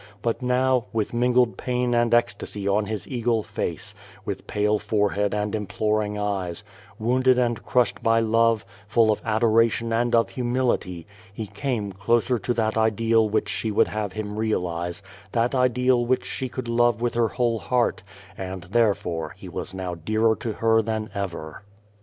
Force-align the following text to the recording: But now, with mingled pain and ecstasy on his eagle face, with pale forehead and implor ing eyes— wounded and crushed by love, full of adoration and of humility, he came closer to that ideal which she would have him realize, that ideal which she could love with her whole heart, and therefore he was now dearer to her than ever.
But 0.23 0.41
now, 0.41 0.85
with 0.91 1.13
mingled 1.13 1.57
pain 1.57 1.93
and 1.93 2.11
ecstasy 2.11 2.67
on 2.67 2.87
his 2.87 3.07
eagle 3.07 3.43
face, 3.43 3.93
with 4.25 4.47
pale 4.47 4.79
forehead 4.79 5.35
and 5.35 5.53
implor 5.53 6.03
ing 6.03 6.17
eyes— 6.17 6.63
wounded 6.99 7.37
and 7.37 7.63
crushed 7.63 8.01
by 8.01 8.19
love, 8.19 8.65
full 8.87 9.11
of 9.11 9.21
adoration 9.23 9.93
and 9.93 10.15
of 10.15 10.29
humility, 10.31 11.05
he 11.31 11.45
came 11.45 11.91
closer 11.93 12.39
to 12.39 12.51
that 12.55 12.77
ideal 12.79 13.29
which 13.29 13.47
she 13.47 13.69
would 13.69 13.89
have 13.89 14.13
him 14.13 14.39
realize, 14.39 15.03
that 15.33 15.53
ideal 15.53 16.03
which 16.03 16.25
she 16.25 16.49
could 16.49 16.67
love 16.67 16.99
with 16.99 17.13
her 17.13 17.27
whole 17.27 17.59
heart, 17.59 18.01
and 18.35 18.63
therefore 18.71 19.35
he 19.37 19.47
was 19.47 19.75
now 19.75 19.93
dearer 19.93 20.35
to 20.37 20.53
her 20.53 20.81
than 20.81 21.11
ever. 21.13 21.61